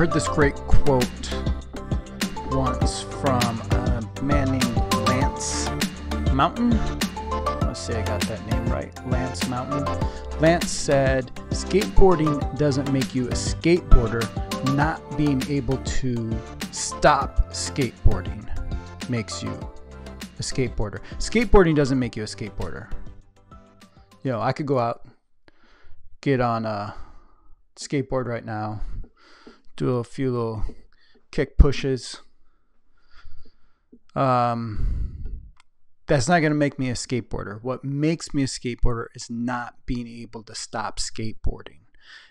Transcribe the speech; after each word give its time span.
Heard 0.00 0.12
this 0.12 0.28
great 0.28 0.54
quote 0.54 1.34
once 2.52 3.02
from 3.02 3.60
a 3.72 4.02
man 4.22 4.50
named 4.50 4.94
Lance 5.06 5.68
Mountain. 6.32 6.70
Let's 7.60 7.80
see, 7.80 7.92
I 7.92 8.02
got 8.06 8.22
that 8.22 8.40
name 8.50 8.64
right. 8.68 8.90
Lance 9.08 9.46
Mountain. 9.48 9.84
Lance 10.40 10.70
said, 10.70 11.30
Skateboarding 11.50 12.56
doesn't 12.56 12.90
make 12.90 13.14
you 13.14 13.26
a 13.26 13.32
skateboarder. 13.32 14.24
Not 14.74 15.18
being 15.18 15.42
able 15.50 15.76
to 15.76 16.34
stop 16.70 17.50
skateboarding 17.50 18.48
makes 19.10 19.42
you 19.42 19.50
a 20.38 20.42
skateboarder. 20.42 21.00
Skateboarding 21.18 21.76
doesn't 21.76 21.98
make 21.98 22.16
you 22.16 22.22
a 22.22 22.26
skateboarder. 22.26 22.90
You 24.22 24.32
know, 24.32 24.40
I 24.40 24.54
could 24.54 24.64
go 24.64 24.78
out, 24.78 25.06
get 26.22 26.40
on 26.40 26.64
a 26.64 26.94
skateboard 27.76 28.24
right 28.24 28.46
now, 28.46 28.80
do 29.80 29.96
a 29.96 30.04
few 30.04 30.30
little 30.30 30.64
kick 31.30 31.56
pushes. 31.56 32.20
Um, 34.14 35.40
that's 36.06 36.28
not 36.28 36.40
going 36.40 36.52
to 36.52 36.58
make 36.58 36.78
me 36.78 36.90
a 36.90 36.94
skateboarder. 36.94 37.62
What 37.62 37.82
makes 37.82 38.34
me 38.34 38.42
a 38.42 38.46
skateboarder 38.46 39.06
is 39.14 39.30
not 39.30 39.76
being 39.86 40.06
able 40.06 40.42
to 40.42 40.54
stop 40.54 40.98
skateboarding. 40.98 41.78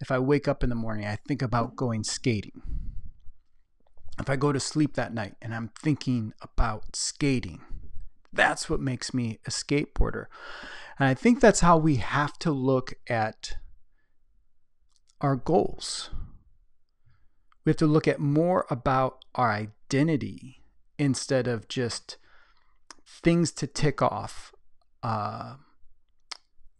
If 0.00 0.10
I 0.10 0.18
wake 0.18 0.48
up 0.48 0.62
in 0.62 0.68
the 0.68 0.76
morning, 0.76 1.06
I 1.06 1.16
think 1.26 1.40
about 1.40 1.76
going 1.76 2.04
skating. 2.04 2.60
If 4.18 4.28
I 4.28 4.36
go 4.36 4.52
to 4.52 4.60
sleep 4.60 4.94
that 4.96 5.14
night 5.14 5.34
and 5.40 5.54
I'm 5.54 5.70
thinking 5.80 6.34
about 6.42 6.94
skating, 6.94 7.62
that's 8.30 8.68
what 8.68 8.80
makes 8.80 9.14
me 9.14 9.38
a 9.46 9.50
skateboarder. 9.50 10.26
And 10.98 11.08
I 11.08 11.14
think 11.14 11.40
that's 11.40 11.60
how 11.60 11.78
we 11.78 11.96
have 11.96 12.38
to 12.40 12.50
look 12.50 12.92
at 13.08 13.56
our 15.22 15.36
goals 15.36 16.10
we 17.64 17.70
have 17.70 17.76
to 17.78 17.86
look 17.86 18.08
at 18.08 18.18
more 18.18 18.66
about 18.70 19.24
our 19.34 19.50
identity 19.50 20.62
instead 20.98 21.46
of 21.46 21.68
just 21.68 22.16
things 23.06 23.52
to 23.52 23.66
tick 23.66 24.00
off, 24.00 24.52
uh, 25.02 25.56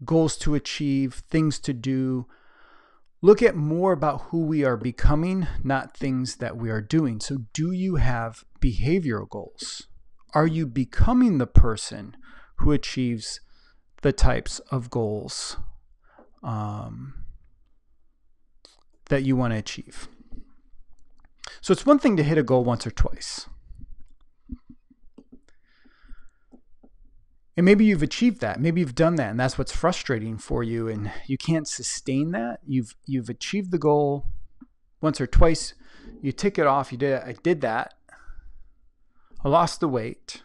goals 0.04 0.36
to 0.38 0.54
achieve, 0.54 1.22
things 1.28 1.58
to 1.60 1.72
do. 1.72 2.26
Look 3.22 3.42
at 3.42 3.54
more 3.54 3.92
about 3.92 4.22
who 4.28 4.46
we 4.46 4.64
are 4.64 4.78
becoming, 4.78 5.46
not 5.62 5.94
things 5.94 6.36
that 6.36 6.56
we 6.56 6.70
are 6.70 6.80
doing. 6.80 7.20
So, 7.20 7.38
do 7.52 7.70
you 7.70 7.96
have 7.96 8.44
behavioral 8.60 9.28
goals? 9.28 9.86
Are 10.32 10.46
you 10.46 10.66
becoming 10.66 11.36
the 11.38 11.46
person 11.46 12.16
who 12.56 12.72
achieves 12.72 13.40
the 14.00 14.12
types 14.12 14.58
of 14.70 14.88
goals 14.88 15.58
um, 16.42 17.14
that 19.10 19.24
you 19.24 19.36
want 19.36 19.52
to 19.52 19.58
achieve? 19.58 20.08
So 21.60 21.72
it's 21.72 21.86
one 21.86 21.98
thing 21.98 22.16
to 22.16 22.22
hit 22.22 22.38
a 22.38 22.42
goal 22.42 22.64
once 22.64 22.86
or 22.86 22.90
twice. 22.90 23.46
And 27.56 27.64
maybe 27.66 27.84
you've 27.84 28.02
achieved 28.02 28.40
that. 28.40 28.60
Maybe 28.60 28.80
you've 28.80 28.94
done 28.94 29.16
that 29.16 29.30
and 29.30 29.38
that's 29.38 29.58
what's 29.58 29.72
frustrating 29.72 30.38
for 30.38 30.62
you 30.62 30.88
and 30.88 31.12
you 31.26 31.36
can't 31.36 31.68
sustain 31.68 32.30
that. 32.30 32.60
You've 32.66 32.94
you've 33.06 33.28
achieved 33.28 33.70
the 33.70 33.78
goal 33.78 34.26
once 35.02 35.20
or 35.20 35.26
twice. 35.26 35.74
You 36.22 36.32
tick 36.32 36.58
it 36.58 36.66
off. 36.66 36.90
You 36.90 36.98
did 36.98 37.20
I 37.20 37.34
did 37.42 37.60
that. 37.60 37.94
I 39.44 39.48
lost 39.48 39.80
the 39.80 39.88
weight 39.88 40.42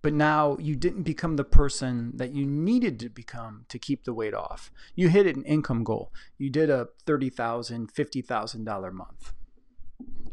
but 0.00 0.12
now 0.12 0.56
you 0.60 0.76
didn't 0.76 1.02
become 1.02 1.36
the 1.36 1.44
person 1.44 2.12
that 2.16 2.32
you 2.32 2.46
needed 2.46 3.00
to 3.00 3.08
become 3.08 3.64
to 3.68 3.78
keep 3.78 4.04
the 4.04 4.14
weight 4.14 4.34
off. 4.34 4.70
You 4.94 5.08
hit 5.08 5.26
an 5.26 5.44
income 5.44 5.82
goal. 5.82 6.12
You 6.36 6.50
did 6.50 6.70
a 6.70 6.88
$30,000, 7.06 7.90
$50,000 7.92 8.92
month. 8.92 9.32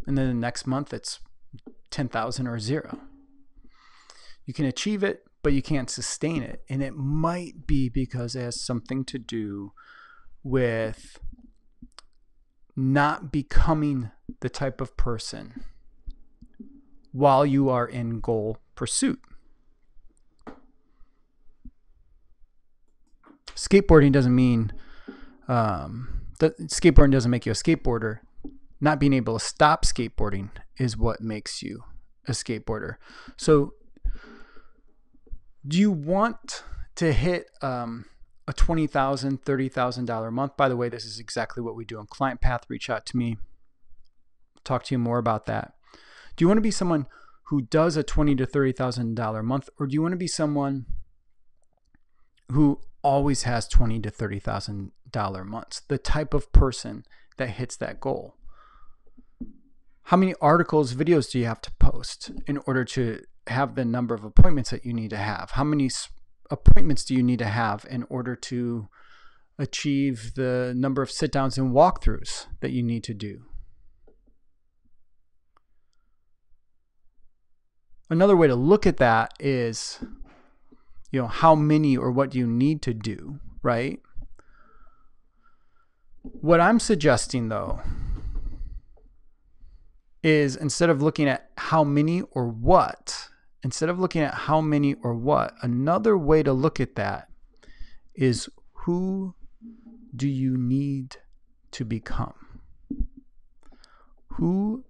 And 0.05 0.17
then 0.17 0.27
the 0.27 0.33
next 0.33 0.67
month 0.67 0.93
it's 0.93 1.19
10,000 1.89 2.47
or 2.47 2.59
zero. 2.59 2.99
You 4.45 4.53
can 4.53 4.65
achieve 4.65 5.03
it, 5.03 5.23
but 5.41 5.53
you 5.53 5.63
can't 5.63 5.89
sustain 5.89 6.43
it. 6.43 6.63
And 6.69 6.83
it 6.83 6.95
might 6.95 7.65
be 7.65 7.89
because 7.89 8.35
it 8.35 8.41
has 8.41 8.63
something 8.63 9.03
to 9.05 9.17
do 9.17 9.73
with 10.43 11.17
not 12.75 13.31
becoming 13.31 14.11
the 14.41 14.49
type 14.49 14.81
of 14.81 14.95
person 14.95 15.63
while 17.11 17.45
you 17.45 17.69
are 17.69 17.87
in 17.87 18.19
goal 18.19 18.57
pursuit. 18.75 19.19
Skateboarding 23.55 24.11
doesn't 24.11 24.35
mean 24.35 24.71
um, 25.47 26.21
that 26.39 26.57
skateboarding 26.67 27.11
doesn't 27.11 27.31
make 27.31 27.45
you 27.45 27.51
a 27.51 27.55
skateboarder. 27.55 28.19
Not 28.81 28.99
being 28.99 29.13
able 29.13 29.39
to 29.39 29.45
stop 29.45 29.85
skateboarding 29.85 30.49
is 30.77 30.97
what 30.97 31.21
makes 31.21 31.63
you 31.63 31.83
a 32.27 32.31
skateboarder. 32.31 32.95
So, 33.37 33.73
do 35.67 35.79
you 35.79 35.91
want 35.91 36.63
to 36.95 37.11
hit 37.11 37.49
um, 37.61 38.05
a 38.47 38.53
$20,000, 38.53 39.39
$30,000 39.41 40.27
a 40.27 40.31
month? 40.31 40.57
By 40.57 40.69
the 40.69 40.77
way, 40.77 40.89
this 40.89 41.05
is 41.05 41.19
exactly 41.19 41.63
what 41.63 41.75
we 41.75 41.85
do 41.85 41.97
on 41.97 42.05
Client 42.05 42.41
Path. 42.41 42.65
Reach 42.67 42.89
out 42.89 43.05
to 43.07 43.17
me, 43.17 43.37
talk 44.63 44.83
to 44.85 44.93
you 44.93 44.99
more 44.99 45.17
about 45.17 45.45
that. 45.45 45.73
Do 46.35 46.43
you 46.43 46.47
want 46.47 46.57
to 46.57 46.61
be 46.61 46.71
someone 46.71 47.07
who 47.45 47.61
does 47.61 47.95
a 47.95 48.03
twenty 48.03 48.35
to 48.35 48.45
thirty 48.45 48.71
thousand 48.71 49.15
dollar 49.15 49.39
a 49.39 49.43
month, 49.43 49.69
or 49.79 49.87
do 49.87 49.93
you 49.93 50.01
want 50.01 50.11
to 50.11 50.17
be 50.17 50.27
someone 50.27 50.85
who 52.51 52.79
always 53.05 53.43
has 53.43 53.67
twenty 53.67 53.99
to 53.99 54.09
thirty 54.09 54.39
thousand 54.39 54.91
dollar 55.09 55.43
months. 55.43 55.81
The 55.87 55.99
type 55.99 56.33
of 56.33 56.51
person 56.51 57.05
that 57.37 57.51
hits 57.51 57.77
that 57.77 57.99
goal. 57.99 58.35
How 60.05 60.17
many 60.17 60.33
articles, 60.41 60.93
videos 60.95 61.31
do 61.31 61.39
you 61.39 61.45
have 61.45 61.61
to 61.61 61.71
post 61.79 62.31
in 62.47 62.57
order 62.65 62.83
to 62.85 63.21
have 63.47 63.75
the 63.75 63.85
number 63.85 64.15
of 64.15 64.23
appointments 64.23 64.71
that 64.71 64.85
you 64.85 64.93
need 64.93 65.11
to 65.11 65.17
have? 65.17 65.51
How 65.51 65.63
many 65.63 65.89
appointments 66.49 67.05
do 67.05 67.13
you 67.13 67.21
need 67.21 67.39
to 67.39 67.45
have 67.45 67.85
in 67.89 68.03
order 68.09 68.35
to 68.35 68.87
achieve 69.59 70.33
the 70.35 70.73
number 70.75 71.01
of 71.01 71.11
sit 71.11 71.31
downs 71.31 71.57
and 71.57 71.73
walkthroughs 71.73 72.47
that 72.61 72.71
you 72.71 72.81
need 72.81 73.03
to 73.03 73.13
do? 73.13 73.43
Another 78.09 78.35
way 78.35 78.47
to 78.47 78.55
look 78.55 78.87
at 78.87 78.97
that 78.97 79.33
is 79.39 79.99
you 81.11 81.21
know, 81.21 81.27
how 81.27 81.55
many 81.55 81.95
or 81.95 82.11
what 82.11 82.35
you 82.35 82.47
need 82.47 82.81
to 82.83 82.93
do, 82.93 83.39
right? 83.61 83.99
What 86.21 86.59
I'm 86.59 86.79
suggesting 86.79 87.49
though 87.49 87.81
is 90.23 90.55
instead 90.55 90.89
of 90.89 91.01
looking 91.01 91.27
at 91.27 91.51
how 91.57 91.83
many 91.83 92.23
or 92.31 92.47
what, 92.47 93.29
instead 93.63 93.89
of 93.89 93.99
looking 93.99 94.23
at 94.23 94.33
how 94.33 94.59
many 94.59 94.95
or 95.03 95.13
what, 95.13 95.53
another 95.61 96.17
way 96.17 96.41
to 96.41 96.51
look 96.51 96.79
at 96.79 96.95
that 96.95 97.29
is 98.15 98.49
who 98.73 99.35
do 100.15 100.27
you 100.27 100.57
need 100.57 101.17
to 101.71 101.85
become? 101.85 102.33
Who 104.29 104.83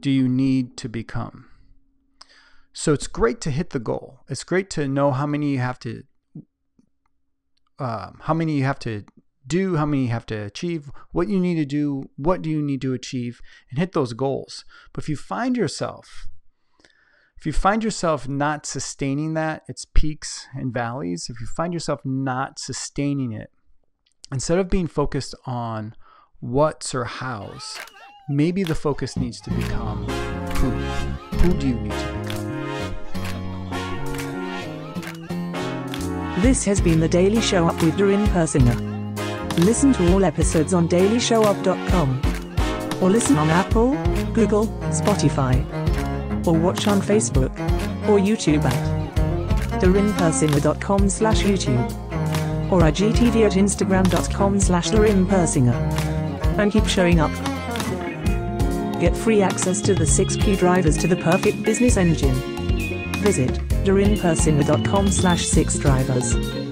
do 0.00 0.10
you 0.10 0.28
need 0.28 0.76
to 0.78 0.88
become? 0.88 1.46
So 2.74 2.92
it's 2.92 3.06
great 3.06 3.40
to 3.42 3.50
hit 3.50 3.70
the 3.70 3.78
goal. 3.78 4.20
It's 4.28 4.42
great 4.42 4.68
to 4.70 4.88
know 4.88 5.12
how 5.12 5.26
many 5.26 5.52
you 5.52 5.58
have 5.58 5.78
to, 5.80 6.02
um, 7.78 8.18
how 8.22 8.34
many 8.34 8.58
you 8.58 8.64
have 8.64 8.80
to 8.80 9.04
do, 9.46 9.76
how 9.76 9.86
many 9.86 10.02
you 10.02 10.08
have 10.08 10.26
to 10.26 10.42
achieve, 10.42 10.90
what 11.12 11.28
you 11.28 11.38
need 11.38 11.54
to 11.54 11.64
do, 11.64 12.10
what 12.16 12.42
do 12.42 12.50
you 12.50 12.60
need 12.60 12.82
to 12.82 12.92
achieve, 12.92 13.40
and 13.70 13.78
hit 13.78 13.92
those 13.92 14.12
goals. 14.12 14.64
But 14.92 15.04
if 15.04 15.08
you 15.08 15.16
find 15.16 15.56
yourself, 15.56 16.26
if 17.38 17.46
you 17.46 17.52
find 17.52 17.84
yourself 17.84 18.28
not 18.28 18.66
sustaining 18.66 19.34
that, 19.34 19.62
its 19.68 19.84
peaks 19.84 20.46
and 20.54 20.74
valleys, 20.74 21.28
if 21.30 21.40
you 21.40 21.46
find 21.46 21.72
yourself 21.72 22.00
not 22.04 22.58
sustaining 22.58 23.32
it, 23.32 23.50
instead 24.32 24.58
of 24.58 24.68
being 24.68 24.88
focused 24.88 25.34
on 25.46 25.94
what's 26.40 26.92
or 26.92 27.04
how's, 27.04 27.78
maybe 28.28 28.64
the 28.64 28.74
focus 28.74 29.16
needs 29.16 29.40
to 29.42 29.50
become 29.50 30.08
who. 30.56 30.70
Who 31.38 31.52
do 31.52 31.68
you 31.68 31.74
need 31.74 31.92
to 31.92 32.06
become? 32.06 32.23
This 36.44 36.62
has 36.66 36.78
been 36.78 37.00
the 37.00 37.08
Daily 37.08 37.40
Show 37.40 37.66
Up 37.66 37.82
with 37.82 37.96
Darin 37.96 38.26
Persinger. 38.26 38.76
Listen 39.64 39.94
to 39.94 40.12
all 40.12 40.26
episodes 40.26 40.74
on 40.74 40.86
dailyshowup.com. 40.90 42.20
Or 43.02 43.08
listen 43.08 43.38
on 43.38 43.48
Apple, 43.48 43.94
Google, 44.34 44.66
Spotify. 44.92 45.64
Or 46.46 46.52
watch 46.52 46.86
on 46.86 47.00
Facebook 47.00 47.50
or 48.06 48.18
YouTube 48.18 48.62
at 48.62 49.80
darinpersinger.com 49.80 51.08
slash 51.08 51.44
YouTube. 51.44 52.70
Or 52.70 52.82
IGTV 52.82 53.46
at 53.46 53.52
instagram.com 53.52 54.60
slash 54.60 54.90
darinpersinger. 54.90 55.72
And 56.58 56.70
keep 56.70 56.84
showing 56.84 57.20
up. 57.20 57.32
Get 59.00 59.16
free 59.16 59.40
access 59.40 59.80
to 59.80 59.94
the 59.94 60.04
6 60.04 60.36
key 60.36 60.56
drivers 60.56 60.98
to 60.98 61.06
the 61.06 61.16
perfect 61.16 61.62
business 61.62 61.96
engine. 61.96 62.34
Visit 63.22 63.58
darinpersinger.com 63.84 65.08
slash 65.08 65.46
6 65.46 65.78
drivers. 65.78 66.63